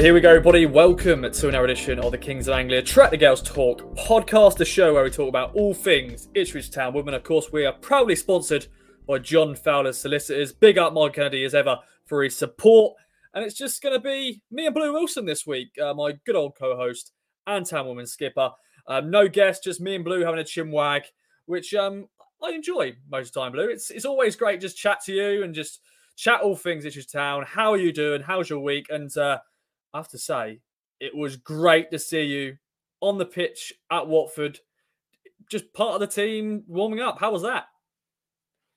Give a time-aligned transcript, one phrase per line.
[0.00, 0.64] Here we go, everybody.
[0.64, 4.94] Welcome to another edition of the Kings of Anglia Tractor Girls Talk podcast, the show
[4.94, 7.12] where we talk about all things Ipswich Town Women.
[7.12, 8.66] Of course, we are proudly sponsored
[9.06, 10.54] by John Fowler's Solicitors.
[10.54, 12.94] Big up Mike Kennedy as ever for his support.
[13.34, 16.34] And it's just going to be me and Blue Wilson this week, uh, my good
[16.34, 17.12] old co host
[17.46, 18.52] and Town Woman skipper.
[18.86, 21.02] Um, no guest, just me and Blue having a chin wag,
[21.44, 22.06] which um,
[22.42, 23.68] I enjoy most of the time, Blue.
[23.68, 25.82] It's, it's always great just chat to you and just
[26.16, 27.44] chat all things Ipswich Town.
[27.46, 28.22] How are you doing?
[28.22, 28.86] How's your week?
[28.88, 29.40] And uh,
[29.92, 30.60] I have to say,
[31.00, 32.56] it was great to see you
[33.00, 34.60] on the pitch at Watford,
[35.50, 37.18] just part of the team warming up.
[37.18, 37.66] How was that?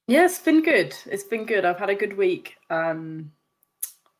[0.07, 0.95] Yeah, it's been good.
[1.05, 1.65] It's been good.
[1.65, 2.57] I've had a good week.
[2.69, 3.31] Um,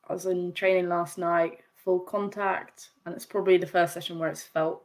[0.08, 4.30] I was in training last night, full contact, and it's probably the first session where
[4.30, 4.84] it's felt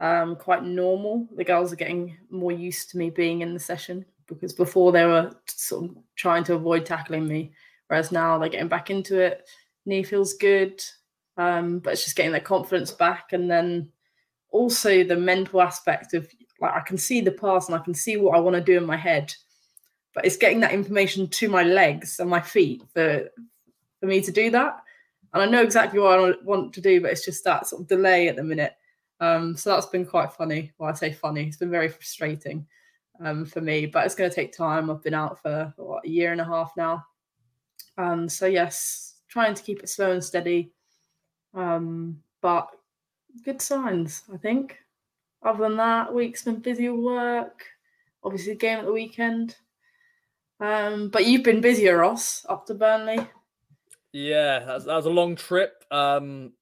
[0.00, 1.26] um, quite normal.
[1.36, 5.04] The girls are getting more used to me being in the session because before they
[5.04, 7.52] were sort of trying to avoid tackling me,
[7.88, 9.48] whereas now they're getting back into it.
[9.86, 10.82] Knee feels good.
[11.40, 13.88] Um, but it's just getting their confidence back, and then
[14.50, 16.28] also the mental aspect of
[16.60, 18.76] like I can see the pass and I can see what I want to do
[18.76, 19.34] in my head,
[20.14, 23.26] but it's getting that information to my legs and my feet for
[24.00, 24.82] for me to do that.
[25.32, 27.88] And I know exactly what I want to do, but it's just that sort of
[27.88, 28.74] delay at the minute.
[29.20, 30.72] Um, so that's been quite funny.
[30.76, 31.46] Well, I say funny.
[31.46, 32.66] It's been very frustrating
[33.24, 34.90] um, for me, but it's going to take time.
[34.90, 37.04] I've been out for what, a year and a half now.
[37.96, 40.72] Um, so yes, trying to keep it slow and steady
[41.54, 42.68] um, but
[43.44, 44.78] good signs, I think.
[45.42, 47.64] Other than that, week's been busy with work.
[48.22, 49.56] Obviously, game at the weekend.
[50.60, 53.26] Um, but you've been busier, Ross, up to Burnley.
[54.12, 55.84] Yeah, that was, that was a long trip.
[55.90, 56.52] Um,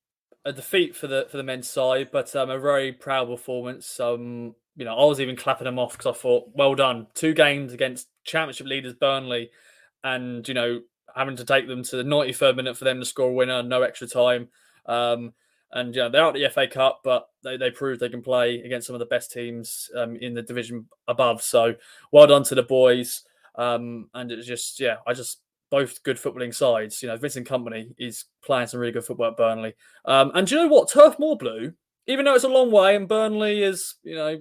[0.45, 3.99] a defeat for the for the men's side, but um, a very proud performance.
[3.99, 7.35] Um, you know, I was even clapping them off because I thought, well done, two
[7.35, 9.51] games against championship leaders Burnley,
[10.05, 10.83] and you know,
[11.17, 13.83] having to take them to the 93rd minute for them to score a winner, no
[13.83, 14.49] extra time.
[14.89, 15.33] Um,
[15.73, 18.87] and yeah, they're out the FA Cup, but they, they proved they can play against
[18.87, 21.43] some of the best teams um, in the division above.
[21.43, 21.75] So
[22.11, 23.23] well done to the boys.
[23.57, 25.41] Um, and it's just, yeah, I just
[25.71, 27.03] both good footballing sides.
[27.03, 29.75] You know, Vincent Kompany is playing some really good football at Burnley.
[30.07, 30.91] Um, and do you know what?
[30.91, 31.73] Turf Moor Blue,
[32.07, 34.41] even though it's a long way and Burnley is, you know,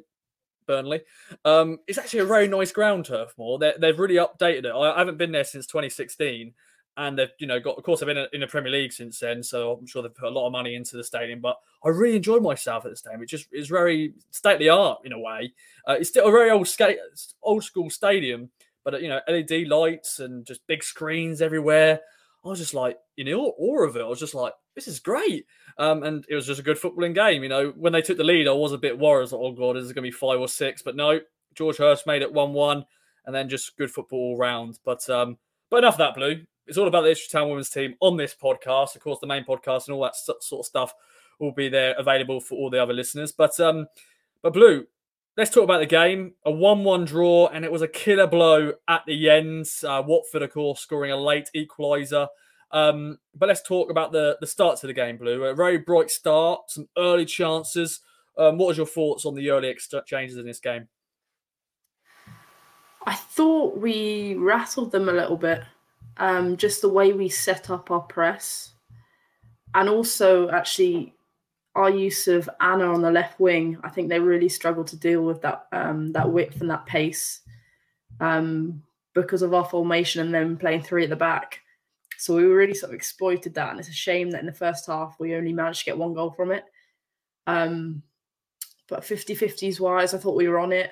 [0.65, 1.01] Burnley,
[1.43, 3.59] um, it's actually a very nice ground, Turf Moor.
[3.59, 4.73] they have really updated it.
[4.73, 6.53] I haven't been there since 2016
[6.97, 9.43] and they've you know got of course they've been in, the Premier League since then,
[9.43, 11.39] so I'm sure they've put a lot of money into the stadium.
[11.39, 13.21] But I really enjoyed myself at the stadium.
[13.21, 15.53] It just is very state of the art in a way.
[15.87, 16.97] Uh, it's still a very old skate,
[17.43, 18.49] old school stadium,
[18.83, 22.01] but you know LED lights and just big screens everywhere.
[22.43, 24.01] I was just like in awe of it.
[24.01, 25.45] I was just like, this is great.
[25.77, 27.43] Um, and it was just a good footballing game.
[27.43, 29.31] You know, when they took the lead, I was a bit worried.
[29.31, 30.81] Like, oh god, is it going to be five or six?
[30.81, 31.19] But no,
[31.53, 32.85] George Hirst made it one-one,
[33.25, 34.79] and then just good football all round.
[34.83, 35.37] But um,
[35.69, 38.35] but enough of that, Blue it's all about the Ipswich Town women's team on this
[38.35, 38.95] podcast.
[38.95, 40.93] Of course, the main podcast and all that sort of stuff
[41.39, 43.31] will be there available for all the other listeners.
[43.31, 43.87] But um,
[44.41, 44.85] but Blue,
[45.35, 46.33] let's talk about the game.
[46.45, 49.67] A one-one draw, and it was a killer blow at the end.
[49.83, 52.27] Uh, Watford, of course, scoring a late equaliser.
[52.71, 55.45] Um, but let's talk about the the start to the game, Blue.
[55.45, 58.01] A very bright start, some early chances.
[58.37, 60.87] Um, what was your thoughts on the early exchanges in this game?
[63.05, 65.63] I thought we rattled them a little bit
[66.17, 68.71] um, just the way we set up our press,
[69.73, 71.13] and also actually
[71.75, 73.77] our use of Anna on the left wing.
[73.83, 77.41] I think they really struggled to deal with that um, that width and that pace
[78.19, 78.83] um,
[79.13, 81.61] because of our formation and then playing three at the back.
[82.17, 84.87] So we really sort of exploited that, and it's a shame that in the first
[84.87, 86.63] half we only managed to get one goal from it.
[87.45, 88.01] Um,
[88.89, 90.89] but 50-50s wise, I thought we were on it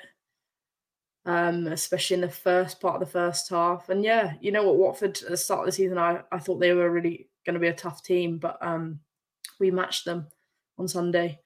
[1.26, 3.90] um, especially in the first part of the first half.
[3.90, 6.60] And yeah, you know what, Watford at the start of the season, I, I thought
[6.60, 9.00] they were really going to be a tough team, but um,
[9.60, 10.28] we matched them
[10.78, 11.40] on Sunday.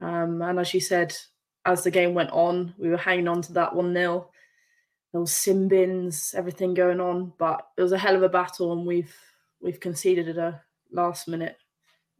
[0.00, 1.16] Um, and as you said,
[1.64, 4.30] as the game went on, we were hanging on to that 1 0.
[5.12, 8.72] There was sin bins, everything going on, but it was a hell of a battle,
[8.72, 9.14] and we've
[9.60, 10.60] we've conceded a
[10.90, 11.56] last minute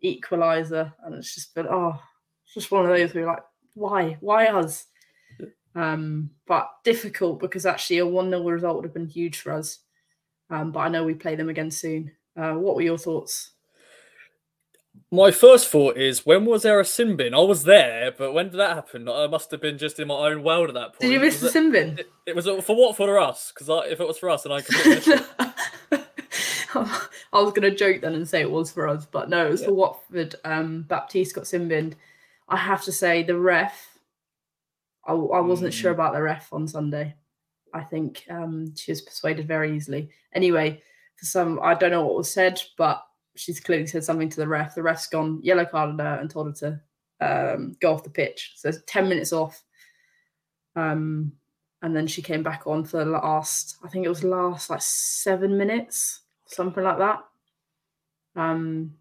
[0.03, 2.01] equaliser, and it's just been oh,
[2.45, 3.43] it's just one of those where you're like,
[3.75, 4.87] why, why us?
[5.75, 9.81] Um, but difficult because actually a 1 0 result would have been huge for us.
[10.51, 12.13] Um, but I know we play them again soon.
[12.37, 13.51] Uh, what were your thoughts?
[15.11, 17.35] My first thought is when was there a sin bin?
[17.35, 19.09] I was there, but when did that happen?
[19.09, 21.01] I must have been just in my own world at that point.
[21.01, 21.99] Did you miss was the sin bin?
[21.99, 23.53] It, it, was for what for us?
[23.53, 25.25] Because if it was for us, then I could.
[27.33, 29.51] I was going to joke then and say it was for us, but no, it
[29.51, 29.69] was yeah.
[29.69, 30.35] for Watford.
[30.45, 31.97] Um, Baptiste got sin binned.
[32.49, 33.94] I have to say the ref
[35.07, 35.77] I, I wasn't mm.
[35.77, 37.15] sure about the ref on Sunday.
[37.73, 40.11] I think um, she was persuaded very easily.
[40.33, 40.83] Anyway,
[41.17, 43.05] for some, I don't know what was said, but
[43.37, 44.75] she's clearly said something to the ref.
[44.75, 46.81] The ref's gone yellow carded her and told her
[47.21, 48.53] to um, go off the pitch.
[48.57, 49.63] So ten minutes off.
[50.77, 51.33] Um,
[51.83, 54.81] and then she came back on for the last, I think it was last like
[54.83, 57.25] seven minutes, something like that.
[58.37, 58.95] Um,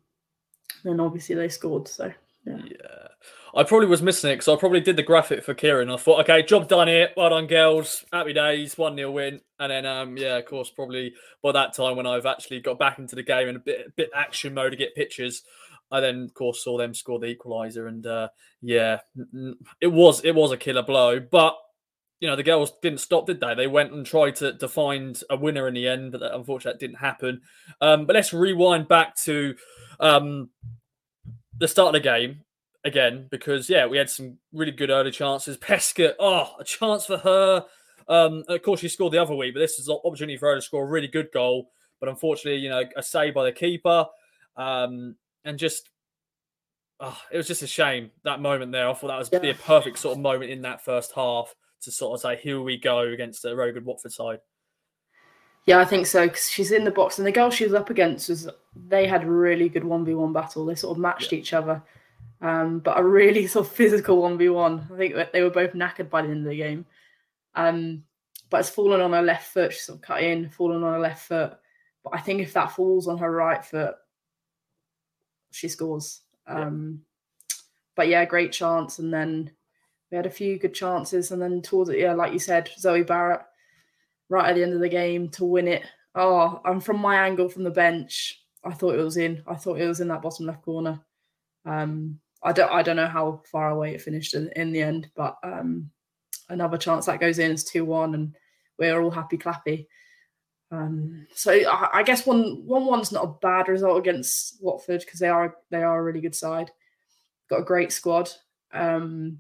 [0.84, 1.88] then obviously they scored.
[1.88, 2.12] So
[2.46, 3.08] yeah.
[3.56, 5.90] I probably was missing it because I probably did the graphic for Kieran.
[5.90, 7.10] I thought, okay, job done here.
[7.16, 8.04] Well done, girls.
[8.12, 8.78] Happy days.
[8.78, 9.42] 1 0 win.
[9.60, 11.14] And then, um, yeah, of course, probably
[11.44, 13.92] by that time when I've actually got back into the game in a bit, a
[13.92, 15.44] bit action mode to get pictures,
[15.92, 17.88] I then, of course, saw them score the equaliser.
[17.88, 18.30] And uh,
[18.62, 19.00] yeah,
[19.80, 21.20] it was it was a killer blow.
[21.20, 21.56] But
[22.20, 23.54] you know, the girls didn't stop, did they?
[23.54, 26.72] They went and tried to, to find a winner in the end, but that, unfortunately,
[26.72, 27.42] that didn't happen.
[27.82, 29.56] Um, but let's rewind back to
[30.00, 30.50] um,
[31.58, 32.42] the start of the game
[32.84, 35.58] again because yeah, we had some really good early chances.
[35.58, 37.66] Pesca, oh, a chance for her.
[38.08, 40.56] Um, of course, she scored the other week, but this is an opportunity for her
[40.56, 41.70] to score a really good goal.
[42.00, 44.06] But unfortunately, you know, a save by the keeper,
[44.58, 45.16] um,
[45.46, 45.90] and just
[47.00, 48.90] oh, it was just a shame that moment there.
[48.90, 49.40] I thought that was yeah.
[49.40, 52.60] be a perfect sort of moment in that first half to sort of say, "Here
[52.60, 54.40] we go" against a very good Watford side.
[55.66, 57.90] Yeah, I think so because she's in the box, and the girl she was up
[57.90, 60.66] against was they had a really good one v one battle.
[60.66, 61.40] They sort of matched yeah.
[61.40, 61.82] each other,
[62.42, 64.88] um, but a really sort of physical one v one.
[64.94, 66.86] I think they were both knackered by the end of the game.
[67.56, 68.04] Um,
[68.50, 69.74] but it's fallen on her left foot.
[69.74, 71.54] She sort of cut in, fallen on her left foot.
[72.04, 73.96] But I think if that falls on her right foot,
[75.52, 76.22] she scores.
[76.46, 77.02] Um,
[77.50, 77.56] yeah.
[77.96, 79.00] But yeah, great chance.
[79.00, 79.50] And then
[80.12, 81.32] we had a few good chances.
[81.32, 83.42] And then towards it, yeah, like you said, Zoe Barrett
[84.34, 85.84] right at the end of the game to win it.
[86.16, 88.42] Oh, I'm from my angle from the bench.
[88.64, 89.44] I thought it was in.
[89.48, 91.00] I thought it was in that bottom left corner.
[91.66, 95.10] Um, I don't I don't know how far away it finished in, in the end,
[95.16, 95.92] but um,
[96.50, 98.36] another chance that goes in is two one, and
[98.78, 99.88] we're all happy clappy.
[100.72, 105.20] Um, so I, I, guess one one one's not a bad result against Watford because
[105.20, 106.72] they are they are a really good side.
[107.50, 108.32] Got a great squad,
[108.74, 109.38] um,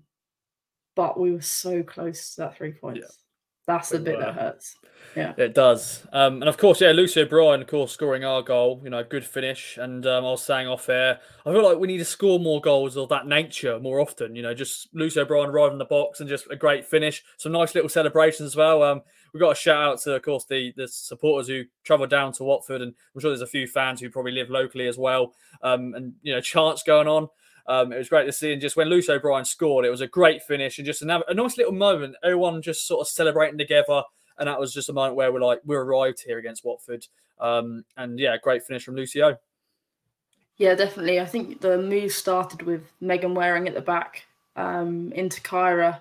[0.95, 3.01] but we were so close to that three points.
[3.01, 3.22] Yeah.
[3.65, 4.75] That's the bit that hurts.
[5.15, 6.05] Yeah, it does.
[6.11, 8.81] Um, and of course, yeah, Lucy O'Brien, of course, scoring our goal.
[8.83, 9.77] You know, good finish.
[9.77, 12.59] And um, I was saying off air, I feel like we need to score more
[12.59, 14.35] goals of that nature more often.
[14.35, 17.23] You know, just Lucy O'Brien arriving in the box and just a great finish.
[17.37, 18.83] Some nice little celebrations as well.
[18.83, 19.01] Um,
[19.33, 22.43] we got a shout out to, of course, the the supporters who travelled down to
[22.43, 25.33] Watford, and I'm sure there's a few fans who probably live locally as well.
[25.61, 27.29] Um, and you know, chants going on.
[27.67, 28.51] Um, it was great to see.
[28.51, 31.33] And just when Lucy O'Brien scored, it was a great finish and just a, a
[31.33, 32.15] nice little moment.
[32.23, 34.03] Everyone just sort of celebrating together.
[34.37, 37.07] And that was just a moment where we're like, we're arrived here against Watford.
[37.39, 39.37] Um, and yeah, great finish from Lucio.
[40.57, 41.19] Yeah, definitely.
[41.19, 44.25] I think the move started with Megan Wearing at the back
[44.55, 45.99] um, into Kyra,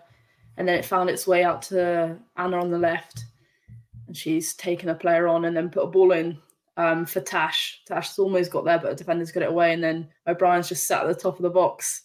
[0.57, 3.25] and then it found its way out to Anna on the left.
[4.07, 6.39] And she's taken a player on and then put a ball in
[6.77, 7.83] um, for Tash.
[7.87, 11.03] Tash's almost got there, but the defender's got it away, and then O'Brien's just sat
[11.03, 12.03] at the top of the box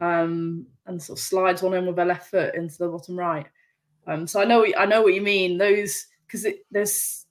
[0.00, 3.46] um, and sort of slides on him with her left foot into the bottom right.
[4.06, 5.58] Um, so I know I know what you mean.
[5.58, 7.26] Those because there's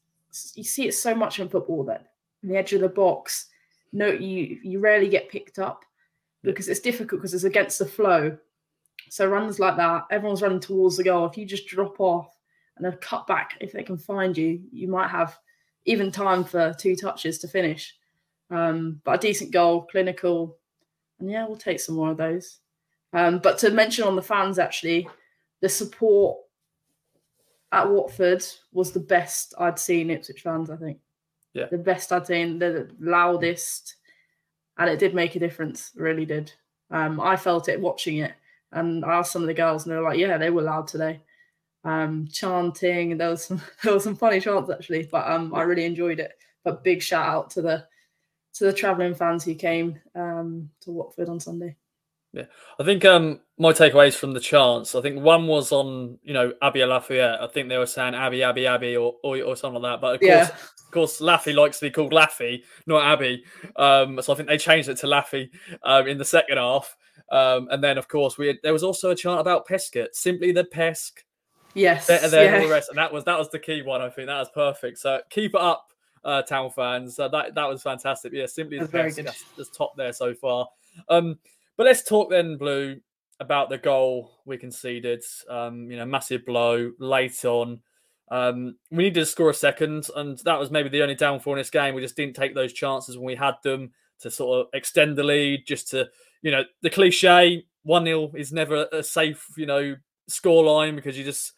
[0.56, 3.48] you see it so much in football that in the edge of the box.
[3.92, 5.84] No, you you rarely get picked up
[6.42, 8.38] because it's difficult because it's against the flow.
[9.10, 11.26] So runs like that, everyone's running towards the goal.
[11.26, 12.36] If you just drop off
[12.76, 15.38] and then cut back, if they can find you, you might have
[15.86, 17.96] even time for two touches to finish.
[18.50, 20.58] Um, but a decent goal, clinical,
[21.20, 22.60] and yeah, we'll take some more of those.
[23.14, 25.08] Um, but to mention on the fans, actually,
[25.62, 26.38] the support
[27.72, 30.70] at Watford was the best I'd seen Ipswich fans.
[30.70, 31.00] I think,
[31.54, 33.96] yeah, the best I'd seen, the loudest,
[34.78, 35.92] and it did make a difference.
[35.96, 36.52] Really did.
[36.92, 38.34] Um, I felt it watching it,
[38.72, 40.88] and I asked some of the girls, and they were like, "Yeah, they were loud
[40.88, 41.22] today."
[41.84, 43.18] Um, chanting.
[43.18, 46.34] There was some there was some funny chants actually, but um, I really enjoyed it.
[46.64, 47.86] But big shout out to the
[48.54, 51.76] to the travelling fans who came um, to Watford on Sunday.
[52.32, 52.46] Yeah,
[52.80, 54.96] I think um, my takeaways from the chants.
[54.96, 57.42] I think one was on you know Abby Lafayette.
[57.42, 60.02] I think they were saying Abby, Abby, Abby, or or, or something like that.
[60.02, 60.56] But of course, yeah.
[60.86, 63.44] of course, Laffy likes to be called Laffy, not Abby.
[63.76, 65.50] Um, so I think they changed it to Laffy
[65.84, 66.96] um, in the second half.
[67.32, 70.52] Um, and then of course we had, there was also a chant about Pescott, simply
[70.52, 71.23] the Pesk,
[71.74, 72.56] Yes, better than yeah.
[72.56, 74.02] all the rest, and that was that was the key one.
[74.02, 75.00] I think that was perfect.
[75.00, 75.88] So keep it up,
[76.24, 77.18] uh, town fans.
[77.18, 78.32] Uh, that that was fantastic.
[78.34, 79.18] Yeah, simply the best.
[79.18, 80.68] That's, that's top there so far.
[81.10, 81.40] Um,
[81.76, 83.00] but let's talk then, Blue,
[83.40, 85.24] about the goal we conceded.
[85.50, 87.80] Um, you know, massive blow late on.
[88.30, 91.60] Um, we needed to score a second, and that was maybe the only downfall in
[91.60, 91.94] this game.
[91.96, 95.24] We just didn't take those chances when we had them to sort of extend the
[95.24, 96.08] lead, just to,
[96.42, 99.96] you know, the cliche 1 0 is never a safe, you know,
[100.28, 101.54] score line because you just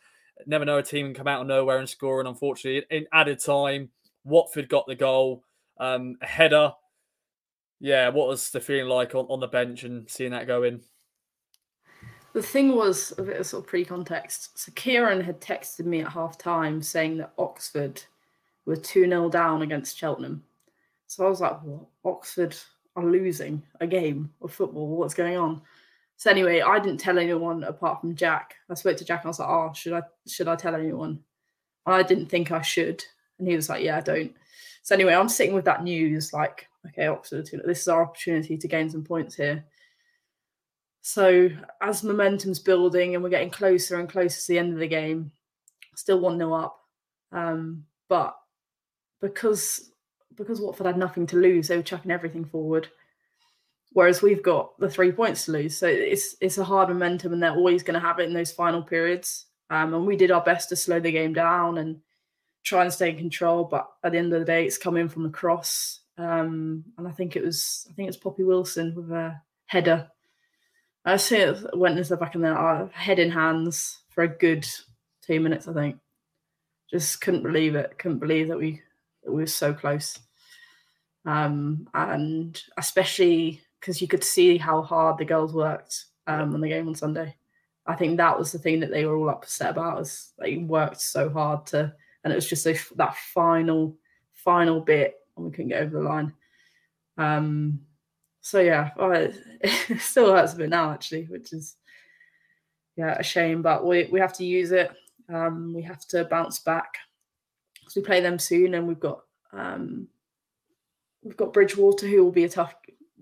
[0.46, 2.20] never know a team can come out of nowhere and score.
[2.20, 3.90] And unfortunately, in added time,
[4.24, 5.44] Watford got the goal,
[5.80, 6.74] um, a header.
[7.80, 10.82] Yeah, what was the feeling like on, on the bench and seeing that go in?
[12.34, 14.60] The thing was a bit of sort of pre-context.
[14.60, 18.02] So Kieran had texted me at half time saying that Oxford
[18.66, 20.44] were 2 0 down against Cheltenham.
[21.08, 21.58] So I was like?
[22.04, 22.58] Oxford
[22.96, 24.98] are losing a game of football.
[24.98, 25.62] What's going on?
[26.18, 28.56] So anyway, I didn't tell anyone apart from Jack.
[28.70, 31.20] I spoke to Jack and I was like, oh, should I should I tell anyone?
[31.86, 33.04] And I didn't think I should.
[33.38, 34.34] And he was like, yeah, don't.
[34.84, 38.68] So anyway, I'm sitting with that news, like, okay, Oxford, this is our opportunity to
[38.68, 39.66] gain some points here.
[41.02, 41.50] So
[41.82, 45.32] as momentum's building and we're getting closer and closer to the end of the game,
[45.96, 46.80] still one 0 up.
[47.32, 48.36] Um, but
[49.22, 49.92] because
[50.36, 52.90] because Watford had nothing to lose, they were chucking everything forward.
[53.96, 57.42] Whereas we've got the three points to lose, so it's it's a hard momentum, and
[57.42, 59.46] they're always going to have it in those final periods.
[59.70, 62.02] Um, and we did our best to slow the game down and
[62.66, 63.64] try and stay in control.
[63.64, 67.12] But at the end of the day, it's coming from the cross, um, and I
[67.12, 70.10] think it was I think it's Poppy Wilson with a header.
[71.06, 74.28] I see it went into the back and then uh, head in hands for a
[74.28, 74.68] good
[75.26, 75.70] two minutes.
[75.70, 75.96] I think
[76.92, 77.98] just couldn't believe it.
[77.98, 78.82] Couldn't believe that we
[79.26, 80.20] we were so close.
[81.26, 86.68] Um, and especially because you could see how hard the girls worked um, on the
[86.68, 87.36] game on Sunday.
[87.86, 90.00] I think that was the thing that they were all upset about.
[90.00, 93.96] Was they worked so hard to, and it was just a, that final,
[94.34, 96.34] final bit, and we couldn't get over the line.
[97.20, 97.82] Um,
[98.42, 101.76] so yeah, it, it still hurts a bit now actually, which is
[102.98, 103.62] yeah a shame.
[103.62, 104.92] But we we have to use it.
[105.32, 106.96] Um, we have to bounce back
[107.76, 109.22] because we play them soon, and we've got
[109.54, 110.08] um,
[111.24, 112.74] we've got Bridgwater, who will be a tough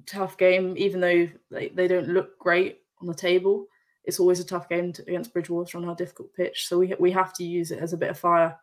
[0.05, 3.65] tough game, even though they, they don't look great on the table.
[4.05, 7.11] It's always a tough game to, against Bridgwater on our difficult pitch, so we we
[7.11, 8.57] have to use it as a bit of fire.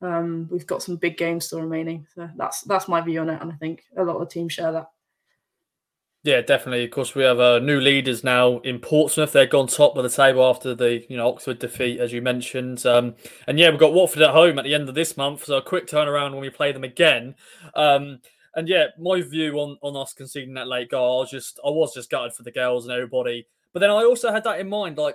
[0.00, 3.40] Um, we've got some big games still remaining, so that's that's my view on it,
[3.42, 4.88] and I think a lot of the teams share that.
[6.24, 6.84] Yeah, definitely.
[6.84, 9.32] Of course, we have uh, new leaders now in Portsmouth.
[9.32, 12.84] They've gone top of the table after the you know Oxford defeat, as you mentioned.
[12.86, 13.14] Um,
[13.46, 15.62] and yeah, we've got Watford at home at the end of this month, so a
[15.62, 17.34] quick turnaround when we play them again.
[17.74, 18.20] Um,
[18.58, 21.70] and yeah, my view on on us conceding that late goal, I was just I
[21.70, 23.46] was just gutted for the girls and everybody.
[23.72, 25.14] But then I also had that in mind, like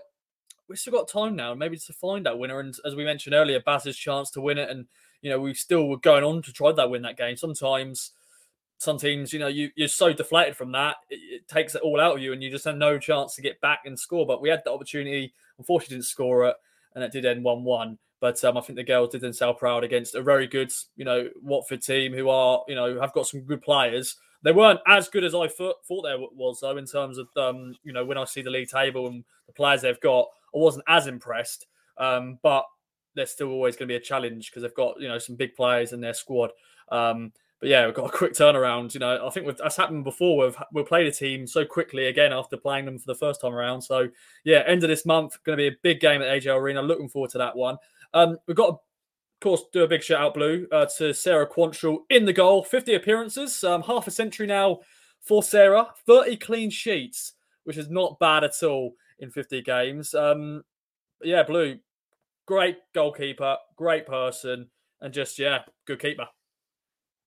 [0.70, 2.62] we've still got time now, maybe to find that winner.
[2.62, 4.86] And as we mentioned earlier, Baz's chance to win it, and
[5.22, 7.36] you know we still were going on to try that win that game.
[7.36, 8.12] Sometimes
[8.78, 12.00] some teams, you know, you, you're so deflated from that, it, it, takes it all
[12.00, 14.26] out of you, and you just have no chance to get back and score.
[14.26, 16.56] But we had the opportunity, unfortunately, didn't score it,
[16.96, 17.98] and it did end one-one.
[18.20, 21.28] But um, I think the girls did themselves proud against a very good, you know,
[21.42, 24.16] Watford team who are, you know, have got some good players.
[24.44, 27.92] They weren't as good as I thought, thought was, though, in terms of, um, you
[27.92, 31.08] know, when I see the league table and the players they've got, I wasn't as
[31.08, 31.68] impressed.
[31.98, 32.66] Um, but
[33.16, 35.56] there's still always going to be a challenge because they've got, you know, some big
[35.56, 36.52] players in their squad.
[36.92, 37.32] Um,
[37.64, 38.94] but yeah, we've got a quick turnaround.
[38.94, 40.44] You know, I think we've, that's happened before.
[40.46, 43.54] We've we've played a team so quickly again after playing them for the first time
[43.54, 43.82] around.
[43.82, 44.10] So
[44.44, 46.82] yeah, end of this month going to be a big game at AGL Arena.
[46.82, 47.78] Looking forward to that one.
[48.14, 48.80] Um, we've got, of
[49.40, 52.66] course, do a big shout out, Blue, uh, to Sarah Quantrill in the goal.
[52.66, 54.80] Fifty appearances, um, half a century now
[55.22, 55.88] for Sarah.
[56.06, 57.32] Thirty clean sheets,
[57.64, 60.14] which is not bad at all in fifty games.
[60.14, 60.64] Um,
[61.22, 61.80] yeah, Blue,
[62.46, 64.68] great goalkeeper, great person,
[65.00, 66.28] and just yeah, good keeper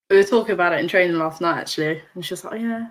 [0.09, 2.87] we were talking about it in training last night actually and she was like yeah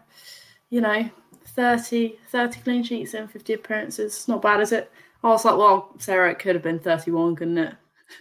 [0.71, 1.09] you know
[1.49, 4.91] 30 30 clean sheets and 50 appearances not bad is it?
[5.23, 7.75] I was like well sarah it could have been 31 couldn't it?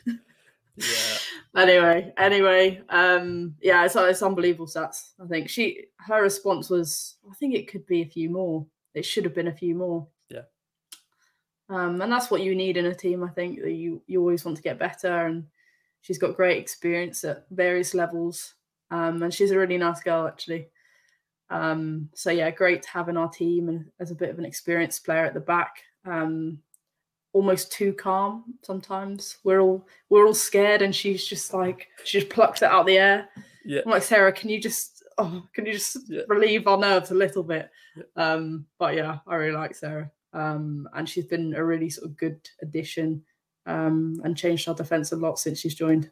[0.06, 0.86] Yeah.
[1.56, 5.50] Anyway anyway um yeah it's, it's unbelievable stats i think.
[5.50, 8.66] She her response was i think it could be a few more.
[8.94, 10.06] It should have been a few more.
[10.30, 10.42] Yeah.
[11.70, 14.44] Um and that's what you need in a team i think that you you always
[14.44, 15.46] want to get better and
[16.02, 18.56] she's got great experience at various levels
[18.92, 20.68] um, and she's a really nice girl, actually.
[21.50, 24.46] Um, so yeah, great to have in our team and as a bit of an
[24.46, 25.84] experienced player at the back.
[26.06, 26.60] Um,
[27.34, 29.38] almost too calm sometimes.
[29.44, 32.88] We're all we're all scared, and she's just like she just plucks it out of
[32.88, 33.30] the air.
[33.66, 33.82] Yeah.
[33.86, 36.22] I'm like Sarah, can you just oh can you just yeah.
[36.28, 37.70] relieve our nerves a little bit?
[37.96, 38.04] Yeah.
[38.16, 40.12] Um, but yeah, I really like Sarah.
[40.34, 43.24] Um, and she's been a really sort of good addition
[43.66, 46.12] um, and changed our defence a lot since she's joined.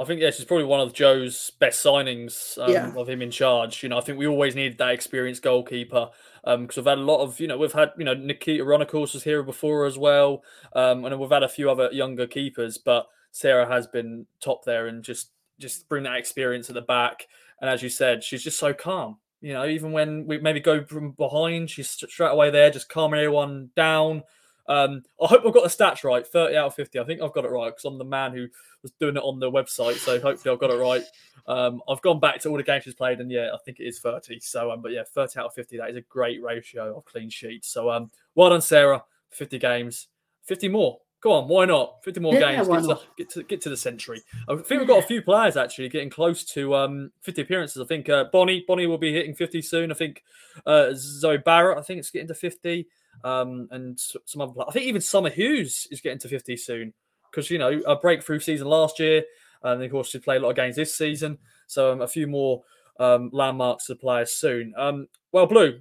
[0.00, 2.92] I think yeah, she's probably one of Joe's best signings um, yeah.
[2.94, 3.82] of him in charge.
[3.82, 6.10] You know, I think we always needed that experienced goalkeeper
[6.44, 9.14] because um, we've had a lot of you know we've had you know Nikita Runnacles
[9.14, 13.08] was here before as well, um, and we've had a few other younger keepers, but
[13.32, 17.26] Sarah has been top there and just just bring that experience at the back.
[17.60, 19.18] And as you said, she's just so calm.
[19.40, 23.20] You know, even when we maybe go from behind, she's straight away there, just calming
[23.20, 24.22] everyone down.
[24.68, 26.26] Um, I hope I've got the stats right.
[26.26, 26.98] 30 out of 50.
[26.98, 28.46] I think I've got it right because I'm the man who
[28.82, 29.96] was doing it on the website.
[29.96, 31.02] So hopefully I've got it right.
[31.46, 33.84] Um, I've gone back to all the games she's played, and yeah, I think it
[33.84, 34.38] is 30.
[34.40, 35.78] So, um, but yeah, 30 out of 50.
[35.78, 37.68] That is a great ratio of clean sheets.
[37.68, 39.02] So, um, well done, Sarah.
[39.30, 40.08] 50 games,
[40.44, 40.98] 50 more.
[41.20, 41.96] Go on, why not?
[42.04, 42.68] 50 more Yeah, games.
[42.68, 43.06] Get to, not?
[43.16, 44.22] get to get to the century.
[44.48, 47.82] I think we've got a few players actually getting close to um 50 appearances.
[47.82, 49.90] I think uh, Bonnie Bonnie will be hitting 50 soon.
[49.90, 50.22] I think
[50.64, 51.76] uh, Zoe Barrett.
[51.76, 52.86] I think it's getting to 50.
[53.24, 54.52] Um, and some other.
[54.66, 56.94] I think even Summer Hughes is getting to 50 soon
[57.30, 59.24] because you know a breakthrough season last year,
[59.62, 61.38] and of course she played a lot of games this season.
[61.66, 62.62] So um, a few more
[62.98, 64.72] um, landmarks to players soon.
[64.76, 65.80] Um, well, Blue,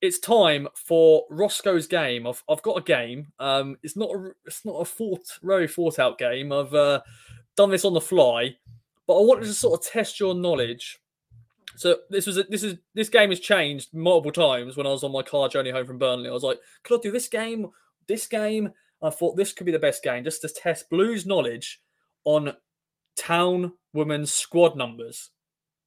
[0.00, 2.26] it's time for Roscoe's game.
[2.26, 3.28] I've, I've got a game.
[3.38, 6.52] Um, it's not a it's not a thought very thought out game.
[6.52, 7.00] I've uh,
[7.56, 8.56] done this on the fly,
[9.06, 10.98] but I wanted to sort of test your knowledge.
[11.76, 14.76] So this was a, this is this game has changed multiple times.
[14.76, 17.02] When I was on my car journey home from Burnley, I was like, could I
[17.02, 17.68] do this game?
[18.06, 18.70] This game?
[19.02, 21.80] I thought this could be the best game just to test Blue's knowledge
[22.24, 22.54] on
[23.16, 25.30] town women's squad numbers.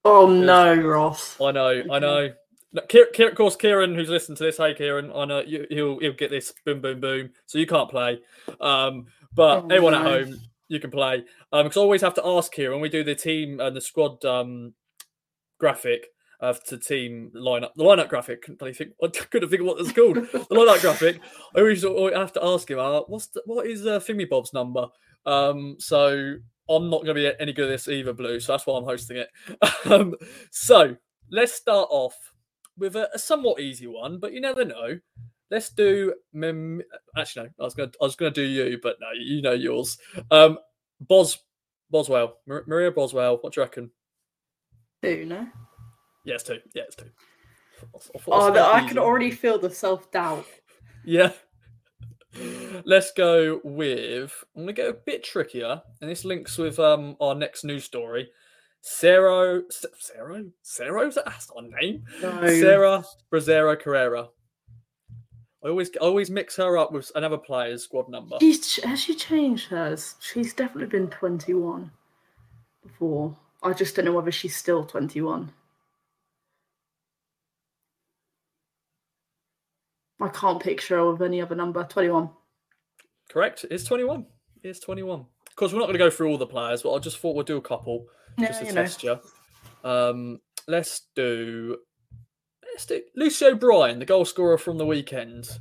[0.05, 1.39] Oh no, Ross.
[1.41, 2.33] I know, I know.
[2.71, 6.13] No, of course, Kieran, who's listening to this, hey Kieran, I know you, he'll he'll
[6.13, 7.31] get this boom boom boom.
[7.47, 8.19] So you can't play,
[8.61, 11.25] um, but Oh, everyone at home you can play.
[11.51, 13.81] Um, because I always have to ask Kieran when we do the team and the
[13.81, 14.73] squad um
[15.59, 16.07] graphic
[16.41, 18.45] uh, to team lineup, the lineup graphic.
[18.57, 20.15] Bloody think, I couldn't think of what it's called.
[20.15, 21.19] the lineup graphic.
[21.55, 23.99] I always, always have to ask him, uh, what's the, what is uh,
[24.29, 24.87] Bob's number?
[25.25, 26.35] Um, so
[26.69, 28.39] I'm not going to be any good at this either, Blue.
[28.39, 29.29] So that's why I'm hosting it.
[29.91, 30.15] um,
[30.51, 30.95] so
[31.31, 32.15] let's start off
[32.77, 34.99] with a, a somewhat easy one, but you never know.
[35.51, 36.13] Let's do.
[36.31, 36.83] Mem-
[37.17, 37.63] Actually, no.
[37.63, 37.91] I was going.
[37.99, 39.97] I was going to do you, but no, you know yours.
[40.29, 40.59] Um,
[41.01, 41.39] Bos
[41.89, 43.39] Boswell, Maria Boswell.
[43.41, 43.89] What do you reckon?
[45.01, 45.47] Two, no?
[46.25, 46.59] Yeah, it's two.
[46.73, 47.09] Yeah, it's two.
[47.81, 50.45] I thought- I Oh, it's I can already feel the self doubt.
[51.05, 51.31] Yeah.
[52.85, 54.43] Let's go with.
[54.55, 58.29] I'm gonna go a bit trickier, and this links with um our next news story.
[58.81, 59.61] Sarah,
[59.97, 62.03] Sarah, Sarah, that's a name.
[62.21, 62.47] No.
[62.47, 64.29] Sarah Brasero Carreira.
[65.63, 68.37] I always, I always mix her up with another player's squad number.
[68.39, 70.15] She's has she changed hers?
[70.19, 71.91] She's definitely been twenty one
[72.83, 73.35] before.
[73.61, 75.51] I just don't know whether she's still twenty one.
[80.21, 81.83] I can't picture her with any other number.
[81.83, 82.29] Twenty one.
[83.29, 83.65] Correct.
[83.69, 84.25] It's 21.
[84.63, 85.19] It's 21.
[85.19, 87.35] Of course, we're not going to go through all the players, but I just thought
[87.35, 88.07] we'll do a couple
[88.39, 88.81] just to you know.
[88.81, 89.19] test you.
[89.83, 91.77] Um, let's do.
[92.63, 95.59] Let's do Lucy O'Brien, the goal scorer from the weekend.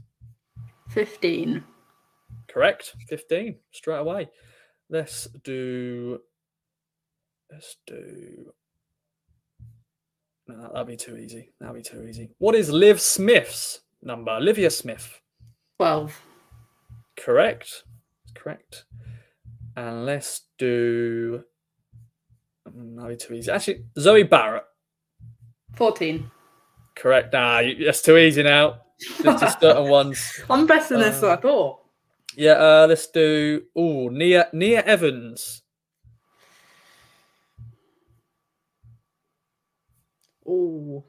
[0.88, 1.64] Fifteen.
[2.48, 2.94] Correct.
[3.08, 4.28] 15 straight away.
[4.88, 6.20] Let's do.
[7.50, 8.52] Let's do.
[10.46, 11.50] No, that'd be too easy.
[11.60, 12.30] That'd be too easy.
[12.38, 14.32] What is Liv Smith's number?
[14.32, 15.20] Olivia Smith.
[15.78, 16.20] Twelve.
[17.18, 17.84] Correct.
[18.34, 18.84] Correct.
[19.76, 21.42] And let's do.
[22.68, 23.50] Mm, That'd be too easy.
[23.50, 24.64] Actually, Zoe Barrett.
[25.74, 26.30] Fourteen.
[26.96, 27.32] Correct.
[27.32, 28.80] Nah, that's too easy now.
[29.20, 30.40] There's just certain ones.
[30.50, 31.78] I'm better than this than I Uh, thought.
[32.36, 33.62] Yeah, uh, let's do.
[33.76, 35.62] Oh, Nia Nia Evans.
[40.48, 41.04] Oh.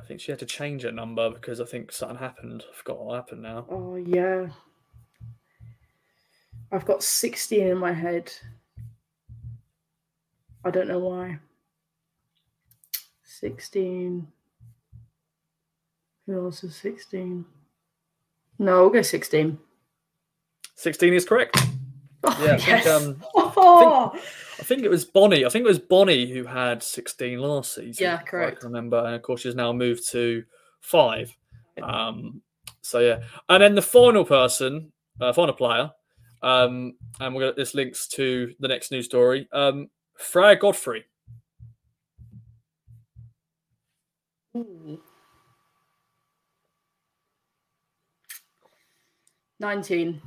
[0.00, 2.64] I think she had to change her number because I think something happened.
[2.70, 3.66] I forgot what happened now.
[3.70, 4.48] Oh yeah.
[6.70, 8.32] I've got 16 in my head.
[10.64, 11.38] I don't know why.
[13.22, 14.26] 16.
[16.26, 17.44] Who else is 16?
[18.58, 19.58] No, I'll go 16.
[20.74, 21.56] 16 is correct.
[22.24, 22.86] Oh, Yeah, I think, yes.
[22.88, 24.12] Um, oh, um, Oh,
[24.58, 25.44] I think it was Bonnie.
[25.44, 28.04] I think it was Bonnie who had 16 last season.
[28.04, 28.60] Yeah, I correct.
[28.60, 28.98] can remember.
[29.04, 30.44] And of course, she's now moved to
[30.80, 31.36] five.
[31.82, 32.40] Um,
[32.80, 35.90] so yeah, and then the final person, uh, final player,
[36.42, 39.48] um, and we're gonna, this links to the next news story.
[39.52, 39.90] Um,
[40.32, 41.04] Godfrey.
[44.56, 45.00] Ooh.
[49.58, 50.20] 19.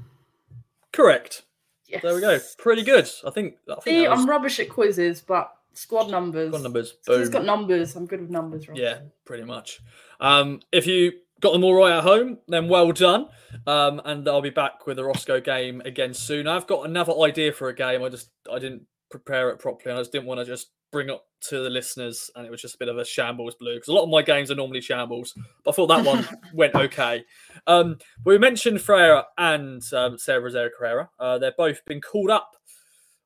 [0.91, 1.43] Correct.
[1.89, 2.02] Yes.
[2.04, 2.39] There we go.
[2.58, 3.10] Pretty good.
[3.25, 3.56] I think.
[3.69, 4.19] I think See, was...
[4.19, 6.49] I'm rubbish at quizzes, but squad numbers.
[6.49, 6.95] squad numbers.
[7.08, 7.95] It's got numbers.
[7.95, 8.78] I'm good with numbers, Rob.
[8.78, 9.82] Yeah, pretty much.
[10.19, 13.28] Um, if you got them all right at home, then well done.
[13.65, 16.47] Um, and I'll be back with a Roscoe game again soon.
[16.47, 18.04] I've got another idea for a game.
[18.04, 19.95] I just I didn't prepare it properly.
[19.95, 22.75] I just didn't want to just bring up to the listeners, and it was just
[22.75, 25.34] a bit of a shambles blue because a lot of my games are normally shambles.
[25.63, 27.23] But I thought that one went okay.
[27.67, 31.10] Um, we mentioned Freya and um, Sarah Brasero Carreira.
[31.19, 32.56] Uh, they've both been called up.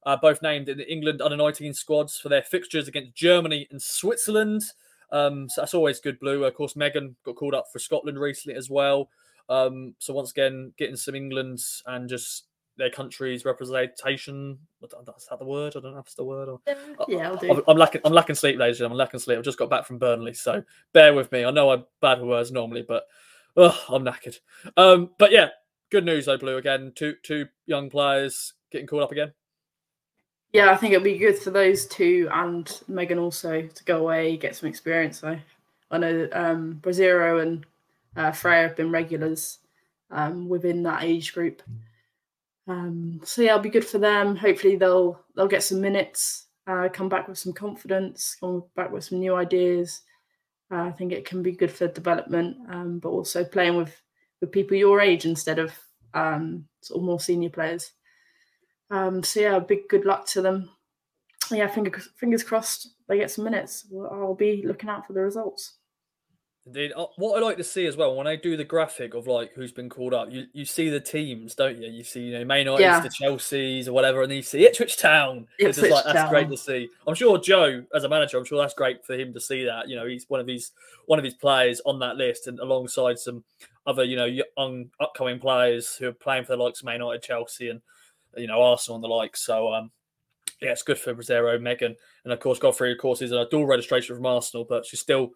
[0.06, 3.82] Uh, both named in the England under 19 squads for their fixtures against Germany and
[3.82, 4.62] Switzerland.
[5.14, 6.44] Um, so that's always good blue.
[6.44, 9.10] Of course, Megan got called up for Scotland recently as well.
[9.48, 14.58] Um, so once again, getting some England and just their country's representation.
[14.84, 15.74] Is that the word?
[15.76, 16.50] I don't know if it's the word.
[16.50, 16.60] Or...
[17.08, 17.64] Yeah, I'll do.
[17.68, 18.02] I'm lacking.
[18.04, 18.96] I'm lacking sleep, ladies and gentlemen.
[18.96, 19.38] I'm lacking sleep.
[19.38, 21.46] I've just got back from Burnley, so bear with me.
[21.46, 23.04] I know I'm bad with words normally, but
[23.58, 24.40] oh, I'm knackered.
[24.78, 25.50] Um, but yeah,
[25.92, 26.58] good news though, Blue.
[26.58, 29.34] Again, two two young players getting called up again.
[30.52, 34.38] Yeah, I think it'll be good for those two and Megan also to go away,
[34.38, 35.20] get some experience.
[35.20, 35.38] So
[35.90, 37.66] I know um, Brasero and
[38.16, 39.60] uh, Freya have been regulars
[40.12, 41.64] um, within that age group.
[42.68, 44.36] Um, so yeah, it'll be good for them.
[44.36, 49.04] Hopefully they'll they'll get some minutes, uh, come back with some confidence, come back with
[49.04, 50.02] some new ideas.
[50.72, 54.02] Uh, I think it can be good for development, um, but also playing with
[54.40, 55.74] with people your age instead of
[56.14, 57.92] um, sort of more senior players.
[58.90, 60.70] Um, so yeah, big good luck to them.
[61.52, 63.86] Yeah, fingers fingers crossed they get some minutes.
[63.94, 65.78] I'll be looking out for the results.
[66.66, 66.94] Indeed.
[66.96, 69.52] Uh, what I like to see as well when I do the graphic of like
[69.54, 71.90] who's been called up, you, you see the teams, don't you?
[71.90, 73.02] You see, you know, Man United, yeah.
[73.02, 75.48] the Chelsea's or whatever, and then you see Ipswich Town.
[75.60, 76.90] Ipswich it's just like that's great to see.
[77.06, 79.90] I'm sure Joe, as a manager, I'm sure that's great for him to see that.
[79.90, 80.72] You know, he's one of these
[81.06, 83.44] one of his players on that list, and alongside some
[83.86, 84.26] other, you know,
[84.58, 87.82] young upcoming players who are playing for the likes of Man United, Chelsea, and
[88.38, 89.36] you know Arsenal and the like.
[89.36, 89.92] So um,
[90.62, 92.94] yeah, it's good for Brasero, Megan, and of course Godfrey.
[92.94, 95.32] Of course, is a dual registration from Arsenal, but she's still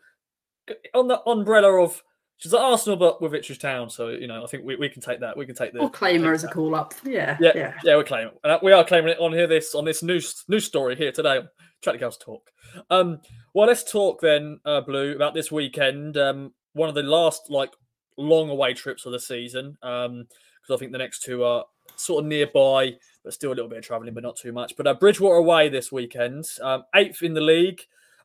[0.93, 2.03] on the umbrella of
[2.37, 3.89] she's at Arsenal, but with Ipswich Town.
[3.89, 5.37] So you know, I think we, we can take that.
[5.37, 5.79] We can take the.
[5.79, 6.93] We'll claim her as a call up.
[7.03, 7.73] Yeah, yeah, yeah.
[7.83, 8.33] yeah we're claiming.
[8.43, 9.47] Uh, we are claiming it on here.
[9.47, 11.41] This on this news news story here today.
[11.81, 12.49] Tractor Girls talk.
[12.89, 13.19] Um,
[13.53, 16.17] well, let's talk then, uh, Blue, about this weekend.
[16.17, 17.71] Um, one of the last like
[18.17, 19.77] long away trips of the season.
[19.83, 20.25] Um,
[20.67, 23.79] because I think the next two are sort of nearby, but still a little bit
[23.79, 24.75] of travelling, but not too much.
[24.75, 27.81] But uh, Bridgwater away this weekend, um, eighth in the league.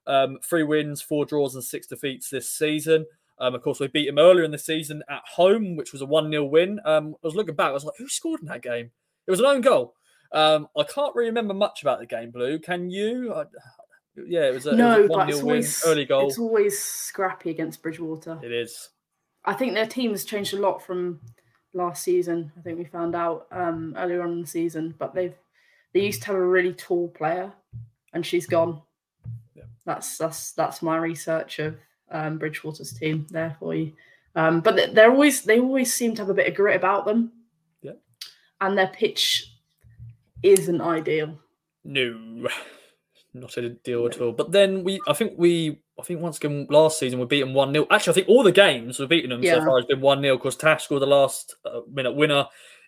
[0.07, 3.07] Um, three wins, four draws, and six defeats this season.
[3.39, 6.07] Um, of course, we beat him earlier in the season at home, which was a
[6.07, 6.81] 1 0 win.
[6.85, 8.91] Um, I was looking back, I was like, who scored in that game?
[9.27, 9.95] It was an own goal.
[10.33, 12.59] Um, I can't really remember much about the game, Blue.
[12.59, 13.35] Can you?
[13.35, 13.45] I,
[14.17, 16.29] yeah, it was a, no, 1 0 win, early goal.
[16.29, 18.39] It's always scrappy against Bridgwater.
[18.43, 18.91] It is.
[19.45, 21.21] I think their team's changed a lot from
[21.75, 22.53] last season.
[22.57, 25.35] I think we found out um, earlier on in the season, but they've
[25.93, 27.53] they used to have a really tall player,
[28.13, 28.81] and she's gone.
[29.85, 31.77] That's that's that's my research of
[32.11, 33.93] um, Bridgwater's team there for you.
[34.35, 37.33] Um, but they're always they always seem to have a bit of grit about them.
[37.83, 37.93] Yeah.
[38.61, 39.53] And their pitch
[40.43, 41.39] isn't ideal.
[41.85, 42.49] No,
[43.35, 44.33] not ideal at all.
[44.33, 47.55] But then we, I think we, I think once again last season we beat them
[47.55, 49.55] one 0 Actually, I think all the games we've beaten them yeah.
[49.55, 52.47] so far has been one 0 because Tash scored the last uh, minute winner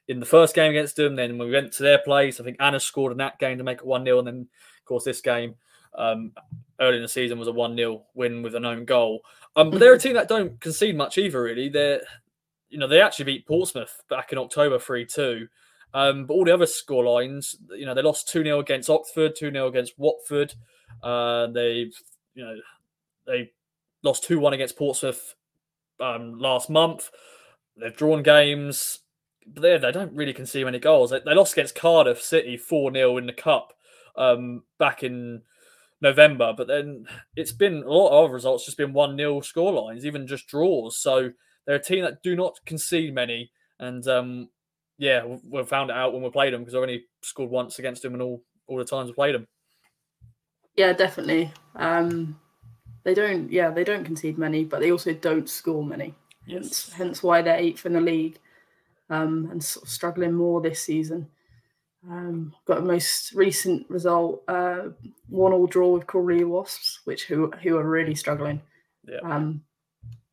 [0.09, 1.17] in the first game against them.
[1.17, 3.65] Then when we went to their place, I think Anna scored in that game to
[3.65, 4.41] make it one 0 and then
[4.79, 5.55] of course this game
[5.97, 6.33] um,
[6.81, 9.21] early in the season was a 1 0 win with an own goal.
[9.57, 11.69] Um, but they're a team that don't concede much either, really.
[11.69, 12.03] They're,
[12.69, 15.47] you know, they actually beat Portsmouth back in October 3 2.
[15.95, 19.37] Um, but all the other score lines, you know, they lost 2 0 against Oxford,
[19.37, 20.55] 2 0 against Watford.
[21.03, 21.95] Uh, they've,
[22.35, 22.57] you know,
[23.27, 23.53] they
[24.03, 25.35] lost 2 1 against Portsmouth
[26.01, 27.11] um, last month.
[27.77, 29.01] They've drawn games,
[29.47, 31.11] but they, they don't really concede many goals.
[31.11, 33.73] They, they lost against Cardiff City 4 0 in the Cup
[34.17, 35.43] um, back in
[36.01, 40.27] November, but then it's been a lot of results just been 1 0 scorelines, even
[40.27, 40.99] just draws.
[40.99, 41.31] So
[41.67, 43.51] they're a team that do not concede many.
[43.79, 44.49] And um,
[44.99, 48.03] yeah, we found it out when we played them because I only scored once against
[48.03, 49.47] them and all, all the times we played them.
[50.77, 51.53] Yeah, definitely.
[51.77, 52.39] Um,
[53.05, 56.15] they don't, yeah, they don't concede many, but they also don't score many.
[56.47, 56.63] Yes.
[56.63, 58.39] Hence, hence why they're eighth in the league
[59.11, 61.29] um, and sort of struggling more this season.
[62.09, 64.89] Um, got a most recent result, uh,
[65.29, 68.61] one all draw with Crawley Wasps, which who who are really struggling.
[69.09, 69.21] Yeah.
[69.23, 69.63] Um,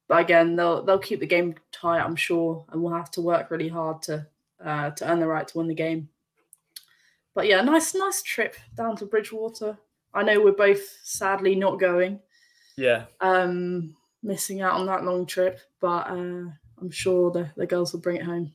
[0.07, 3.51] but again, they'll they'll keep the game tight, I'm sure, and we'll have to work
[3.51, 4.27] really hard to
[4.63, 6.09] uh, to earn the right to win the game.
[7.33, 9.77] But yeah, nice nice trip down to Bridgwater.
[10.13, 12.19] I know we're both sadly not going.
[12.75, 13.05] Yeah.
[13.21, 16.49] Um, missing out on that long trip, but uh,
[16.81, 18.51] I'm sure the the girls will bring it home.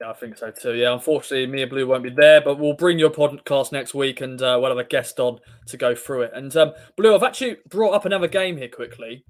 [0.00, 0.74] Yeah, I think so too.
[0.74, 4.20] Yeah, unfortunately, me and Blue won't be there, but we'll bring your podcast next week
[4.20, 6.30] and uh, we'll have a guest on to go through it.
[6.34, 9.24] And um, Blue, I've actually brought up another game here quickly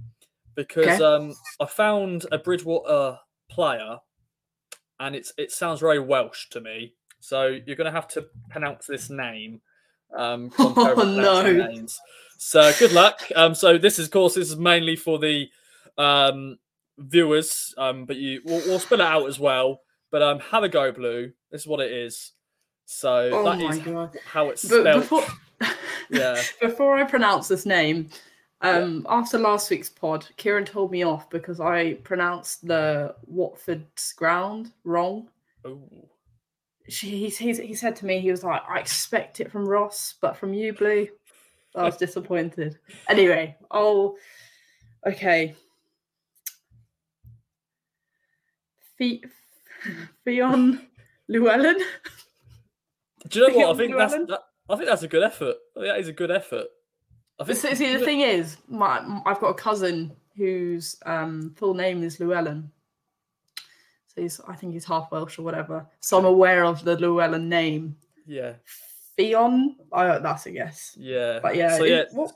[0.55, 1.03] because okay.
[1.03, 3.19] um, I found a Bridgwater
[3.51, 3.97] player,
[5.01, 6.95] and it's it sounds very Welsh to me.
[7.21, 9.61] So you're going to have to pronounce this name.
[10.17, 11.51] Um, oh no!
[11.51, 11.99] Names.
[12.39, 13.21] So good luck.
[13.35, 15.49] Um, so this is, of course, this is mainly for the
[15.97, 16.59] um,
[16.99, 19.81] viewers, um, but you we'll, we'll spell it out as well.
[20.11, 21.33] But um, have a go, Blue.
[21.51, 22.33] This is what it is.
[22.87, 24.17] So oh that is God.
[24.25, 25.03] how it's spelled.
[25.03, 25.25] Before,
[26.11, 26.41] yeah.
[26.61, 28.09] Before I pronounce this name,
[28.61, 34.73] Um, After last week's pod, Kieran told me off because I pronounced the Watford's ground
[34.85, 35.29] wrong.
[35.67, 36.09] Ooh.
[36.89, 40.15] She, he's, he's, he said to me, he was like, I expect it from Ross,
[40.21, 41.07] but from you, Blue,
[41.77, 42.79] I was disappointed.
[43.09, 44.17] Anyway, oh,
[45.07, 45.55] okay.
[50.27, 50.87] Ffion
[51.29, 51.77] Llewellyn.
[53.29, 53.75] Do you know what?
[53.75, 55.57] I think that's that, I think that's a good effort.
[55.77, 56.67] I think that is a good effort.
[57.41, 61.75] I think See, see, the thing is, my I've got a cousin whose um, full
[61.75, 62.71] name is Llewellyn.
[64.15, 65.87] So he's, I think he's half Welsh or whatever.
[66.01, 67.97] So I'm aware of the Llewellyn name.
[68.27, 68.55] yeah,
[69.19, 70.97] Ffion, I, that's a guess.
[70.99, 71.39] yeah.
[71.43, 72.33] But yeah, So it- what-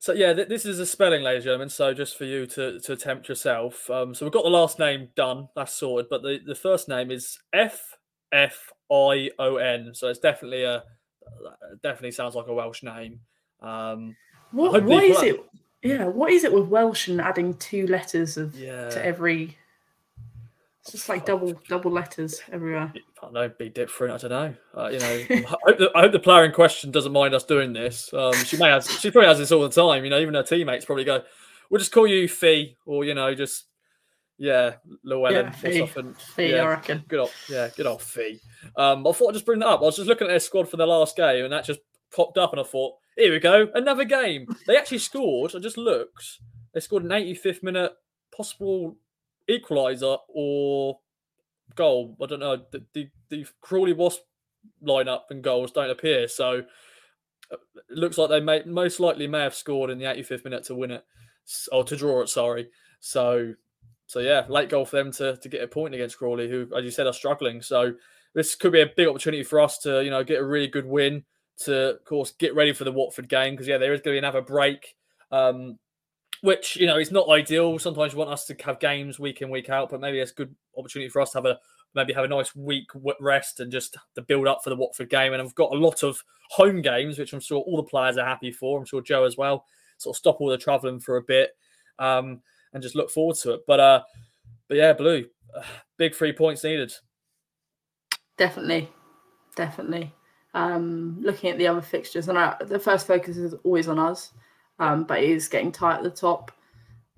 [0.00, 1.68] So yeah, th- this is a spelling, ladies and gentlemen.
[1.68, 3.88] So just for you to, to attempt yourself.
[3.90, 5.48] Um, so we've got the last name done.
[5.54, 6.08] That's sorted.
[6.08, 7.96] But the, the first name is F
[8.32, 9.90] F I O N.
[9.92, 10.82] So it's definitely a
[11.82, 13.20] definitely sounds like a Welsh name.
[13.60, 14.16] Um,
[14.52, 15.44] what, what is it?
[15.82, 18.88] Yeah, what is it with Welsh and adding two letters of yeah.
[18.88, 19.58] to every?
[20.82, 22.92] It's just like double double letters everywhere.
[22.94, 24.14] I don't know, be different.
[24.14, 24.54] I don't know.
[24.82, 27.44] Uh, you know, I hope, the, I hope the player in question doesn't mind us
[27.44, 28.12] doing this.
[28.14, 30.04] Um, she may have, she probably has this all the time.
[30.04, 31.22] You know, even her teammates probably go,
[31.68, 33.66] "We'll just call you Fee," or you know, just
[34.38, 35.78] yeah, Llewellyn Yeah, Fee.
[35.80, 36.14] something.
[36.14, 37.04] Fee, yeah, I reckon.
[37.08, 38.40] good old, yeah, good old Fee.
[38.74, 39.80] Um, I thought I'd just bring that up.
[39.80, 42.38] I was just looking at their squad for the last game, and that just popped
[42.38, 44.46] up, and I thought, here we go, another game.
[44.66, 45.54] They actually scored.
[45.54, 46.24] I just looked.
[46.72, 47.92] They scored an 85th minute
[48.34, 48.96] possible
[49.50, 50.98] equaliser or
[51.74, 52.16] goal.
[52.22, 52.62] I don't know.
[52.70, 54.20] The, the, the Crawley Wasp
[54.86, 56.28] lineup and goals don't appear.
[56.28, 56.62] So
[57.52, 57.56] uh,
[57.90, 60.74] it looks like they may most likely may have scored in the 85th minute to
[60.74, 61.04] win it
[61.72, 62.28] or to draw it.
[62.28, 62.68] Sorry.
[63.00, 63.54] So
[64.06, 66.84] so yeah, late goal for them to to get a point against Crawley, who as
[66.84, 67.62] you said are struggling.
[67.62, 67.94] So
[68.34, 70.86] this could be a big opportunity for us to you know get a really good
[70.86, 71.24] win
[71.64, 74.20] to of course get ready for the Watford game because yeah there is going to
[74.20, 74.94] be another break.
[75.30, 75.78] Um,
[76.42, 77.78] which you know is not ideal.
[77.78, 80.34] Sometimes you want us to have games week in week out, but maybe it's a
[80.34, 81.58] good opportunity for us to have a
[81.94, 82.88] maybe have a nice week
[83.20, 85.32] rest and just the build up for the Watford game.
[85.32, 88.26] And I've got a lot of home games, which I'm sure all the players are
[88.26, 88.78] happy for.
[88.78, 89.64] I'm sure Joe as well.
[89.98, 91.50] Sort of stop all the travelling for a bit
[91.98, 92.40] um,
[92.72, 93.60] and just look forward to it.
[93.66, 94.02] But uh,
[94.68, 95.26] but yeah, blue,
[95.56, 95.62] uh,
[95.98, 96.92] big three points needed.
[98.36, 98.88] Definitely,
[99.56, 100.14] definitely.
[100.54, 104.32] Um, looking at the other fixtures, and I, the first focus is always on us,
[104.80, 106.50] um, but it is getting tight at the top.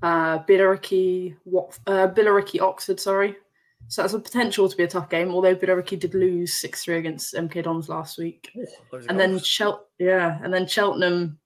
[0.02, 1.78] Uh, Billericay, what?
[1.86, 3.36] Uh, Billericay, Oxford, sorry.
[3.88, 5.30] So that's a potential to be a tough game.
[5.30, 8.50] Although Billericay did lose six three against MK Dons last week,
[8.92, 9.38] of and then.
[9.38, 11.38] Chel- yeah, and then Cheltenham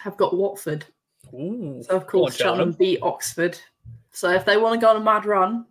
[0.00, 0.84] have got Watford.
[1.34, 3.58] Ooh, So of go on, course Cheltenham beat Oxford.
[4.12, 5.66] So if they want to go on a mad run,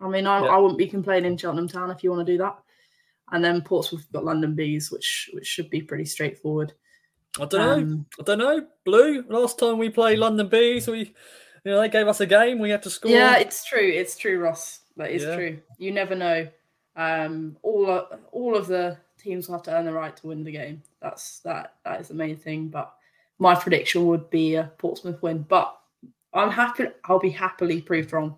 [0.00, 0.50] I mean, I, Yeah.
[0.50, 2.56] I wouldn't be complaining Cheltenham Town if you want to do that.
[3.32, 6.72] And then Portsmouth have got London Bees, which which should be pretty straightforward.
[7.40, 7.72] I don't know.
[7.72, 8.66] Um, I don't know.
[8.84, 9.24] Blue.
[9.28, 10.98] Last time we played London Bees, we
[11.64, 12.58] you know they gave us a game.
[12.58, 13.10] We had to score.
[13.10, 13.88] yeah, it's true.
[13.88, 14.80] It's true, Ross.
[14.96, 15.34] That is Yeah.
[15.36, 15.58] true.
[15.78, 16.48] You never know.
[16.94, 20.44] Um, all of, all of the teams will have to earn the right to win
[20.44, 20.82] the game.
[21.00, 21.74] That's that.
[21.84, 22.68] That is the main thing.
[22.68, 22.92] But
[23.38, 25.46] my prediction would be a Portsmouth win.
[25.48, 25.74] But
[26.34, 26.88] I'm happy.
[27.04, 28.36] I'll be happily proved wrong.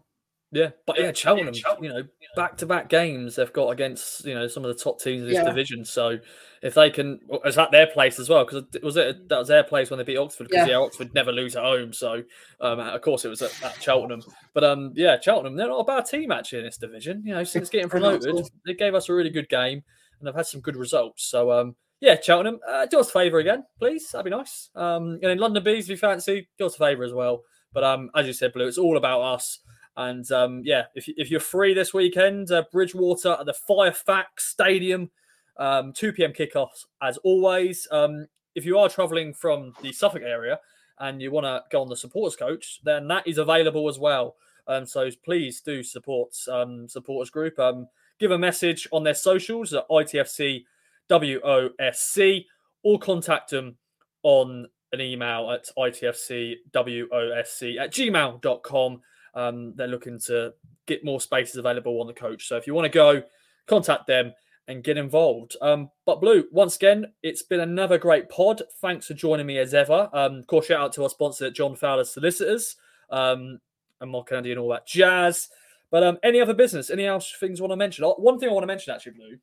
[0.55, 2.03] Yeah, but yeah, Cheltenham, you know,
[2.37, 5.29] back to back games they've got against you know some of the top teams in
[5.29, 5.45] this Yeah.
[5.45, 5.85] division.
[5.85, 6.19] So
[6.63, 8.45] if they can, is that their place as well?
[8.45, 10.49] Because was it that was their place when they beat Oxford?
[10.49, 10.75] Because Yeah.
[10.79, 10.85] yeah.
[10.85, 11.93] Oxford never lose at home.
[11.93, 12.23] So
[12.61, 14.23] um, of course it was at, at Cheltenham.
[14.55, 17.23] But um, yeah, Cheltenham they're not a bad team actually in this division.
[17.27, 19.83] You know, since getting They're not at promoted, they gave us a really good game
[20.19, 21.25] and they've had some good results.
[21.25, 24.09] So um, yeah, Cheltenham, uh, do us a favour again, please.
[24.13, 24.71] That'd be nice.
[24.77, 27.43] Um, and then London Bees, if you fancy, do us a favour as well.
[27.73, 29.59] But um, as you said, Blue, it's all about us.
[29.97, 35.11] And um, yeah, if, if you're free this weekend, uh, Bridgwater at the Fairfax Stadium,
[35.57, 36.33] um, 2 p.m.
[36.33, 37.87] kickoffs as always.
[37.91, 40.61] Um, if you are traveling from the Suffolk area
[40.99, 44.37] and you want to go on the supporters coach, then that is available as well.
[44.67, 47.59] Um, so please do support um, supporters group.
[47.59, 50.65] Um, give a message on their socials at ITFC
[51.11, 52.45] WOSC
[52.83, 53.77] or contact them
[54.23, 59.03] on an email at ITFCWOSC at gmail.com.
[59.35, 60.55] Um, they're looking to
[60.87, 62.49] get more spaces available on the coach.
[62.49, 63.23] So if you want to go,
[63.67, 64.33] contact them
[64.69, 65.57] and get involved.
[65.61, 68.63] Um, but Blue, once again, it's been another great pod.
[68.81, 70.09] Thanks for joining me as ever.
[70.13, 72.77] Um, of course, shout out to our sponsor, John Fowler Solicitors,
[73.11, 73.59] um,
[74.01, 75.49] and Mark Kennedy and all that jazz.
[75.91, 78.05] But um, any other business, any else things want to mention?
[78.05, 79.39] One thing I want to mention actually, Blue.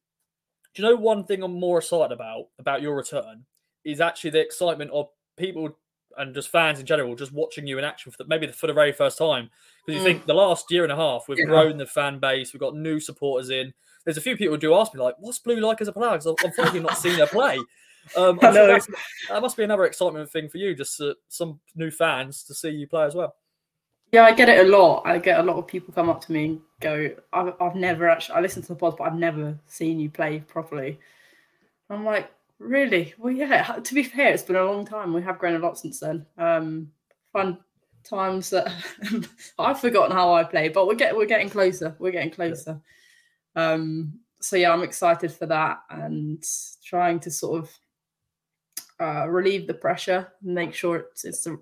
[0.74, 3.46] Do you know one thing I'm more excited about about your return
[3.84, 5.78] is actually the excitement of people
[6.18, 8.74] and just fans in general just watching you in action for the, maybe for the
[8.74, 9.50] very first time
[9.86, 10.14] because you Mm.
[10.14, 11.46] think the last year and a half we've Yeah.
[11.46, 13.74] grown the fan base, we've got new supporters in.
[14.06, 16.12] There's a few people who do ask me like, "What's Blue like as a player?"
[16.12, 17.58] Because I've unfortunately not seen her play.
[18.16, 22.54] Um, that must be another excitement thing for you, just uh, some new fans to
[22.56, 23.36] see you play as well.
[24.12, 25.04] Yeah, I get it a lot.
[25.06, 28.10] I get a lot of people come up to me and go, I've, I've never
[28.10, 31.00] actually, I listen to the pod, but I've never seen you play properly.
[31.90, 32.30] I'm like,
[32.62, 33.14] really?
[33.18, 35.14] Well, yeah, to be fair, it's been a long time.
[35.14, 36.26] We have grown a lot since then.
[36.38, 36.92] Um,
[37.34, 37.58] fun
[38.04, 38.72] times that
[39.60, 41.96] I've forgotten how I play, but we're getting, we're getting closer.
[42.00, 42.80] We're getting closer.
[43.56, 46.44] Um, so yeah, I'm excited for that and
[46.84, 47.80] trying to sort of
[49.00, 51.60] uh, relieve the pressure, make sure it's, it's the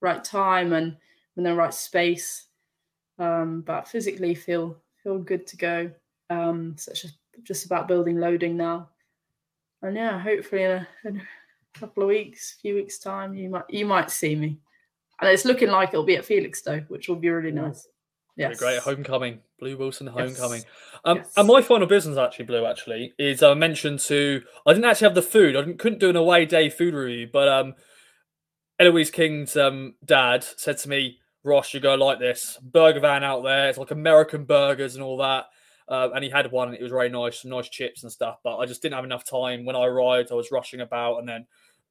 [0.00, 0.96] right time and
[1.36, 2.46] in the right space.
[3.18, 5.90] Um, but physically feel feel good to go.
[6.30, 8.88] Um, so it's just, just about building loading now.
[9.82, 13.64] And yeah, hopefully in a, in a couple of weeks, few weeks time, you might
[13.68, 14.58] you might see me.
[15.20, 17.86] And it's looking like it'll be at Felixstowe, which will be really nice.
[18.36, 18.58] Yes.
[18.58, 20.62] Great homecoming, Blue Wilson homecoming.
[20.62, 21.00] Yes.
[21.04, 21.32] Um, yes.
[21.36, 25.14] And my final business actually, Blue, actually, is I mentioned to I didn't actually have
[25.14, 25.56] the food.
[25.56, 27.74] I couldn't do an away day food review, but um,
[28.78, 33.42] Eloise King's um, dad said to me, Ross, you go like this burger van out
[33.42, 33.68] there.
[33.68, 35.46] It's like American burgers and all that.
[35.92, 38.38] Uh, and he had one, it was very nice, nice chips and stuff.
[38.42, 40.32] But I just didn't have enough time when I arrived.
[40.32, 41.46] I was rushing about, and then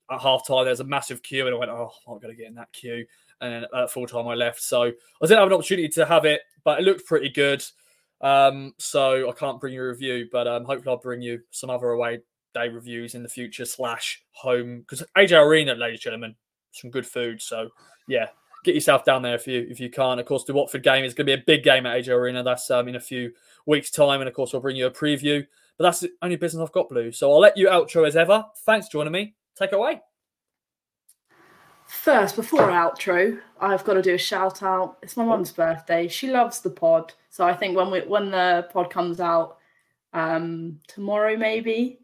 [0.10, 2.42] at half time there's a massive queue, and I went, "Oh, I'm not going to
[2.42, 3.06] get in that queue."
[3.42, 6.26] And then at full time I left, so I didn't have an opportunity to have
[6.26, 7.64] it, but it looked pretty good.
[8.22, 11.70] Um, so I can't bring you a review, but um, hopefully I'll bring you some
[11.70, 12.22] other away
[12.56, 16.36] day reviews in the future slash home because AGL Arena, ladies and gentlemen,
[16.72, 17.40] some good food.
[17.40, 17.70] So
[18.08, 18.30] yeah,
[18.64, 20.20] get yourself down there if you if you can't.
[20.20, 22.42] Of course, the Watford game is going to be a big game at AGL Arena.
[22.42, 23.32] That's um, in a few
[23.66, 25.46] weeks' time, and of course, we'll bring you a preview.
[25.78, 27.12] But that's the only business I've got, Blue.
[27.12, 28.46] So I'll let you outro as ever.
[28.66, 29.36] Thanks for joining me.
[29.56, 30.02] Take it away.
[31.88, 34.98] First, before outro, I've got to do a shout out.
[35.04, 36.08] It's my mum's birthday.
[36.08, 39.58] She loves the pod, so I think when we when the pod comes out
[40.14, 42.00] um, tomorrow, maybe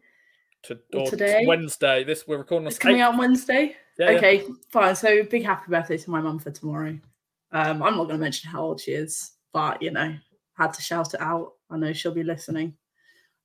[0.64, 2.04] to, today, Wednesday.
[2.04, 2.68] This we're recording.
[2.68, 3.76] It's coming out Wednesday.
[3.98, 4.54] Yeah, okay, yeah.
[4.70, 4.94] fine.
[4.94, 6.98] So big happy birthday to my mum for tomorrow.
[7.52, 10.14] Um, I'm not going to mention how old she is, but you know,
[10.58, 11.52] had to shout it out.
[11.70, 12.74] I know she'll be listening.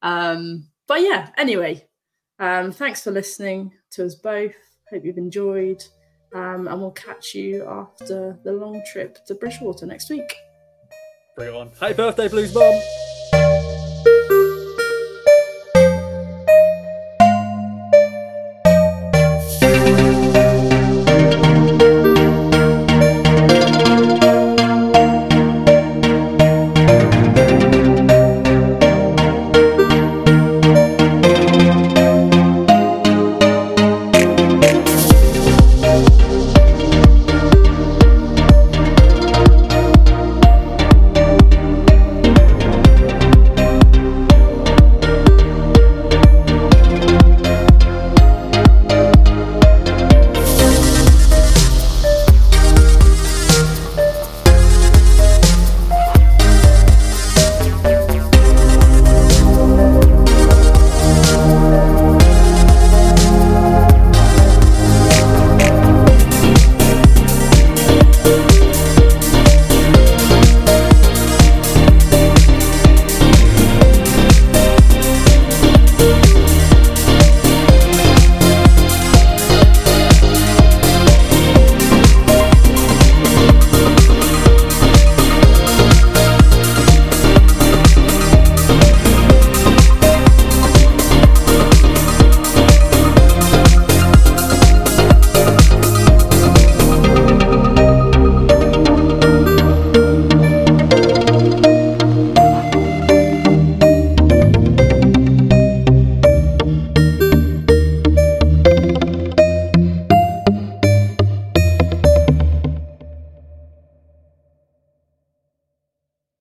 [0.01, 1.87] Um, but yeah, anyway,
[2.39, 4.55] um, thanks for listening to us both.
[4.89, 5.83] Hope you've enjoyed.
[6.35, 10.35] Um, and we'll catch you after the long trip to Bridgwater next week.
[11.35, 11.71] Bring it on.
[11.79, 12.73] Happy birthday, Blues Mom!